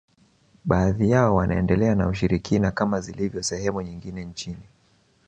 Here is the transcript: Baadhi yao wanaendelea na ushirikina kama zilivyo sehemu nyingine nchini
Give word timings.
Baadhi 0.65 1.09
yao 1.09 1.35
wanaendelea 1.35 1.95
na 1.95 2.07
ushirikina 2.07 2.71
kama 2.71 3.01
zilivyo 3.01 3.43
sehemu 3.43 3.81
nyingine 3.81 4.25
nchini 4.25 4.63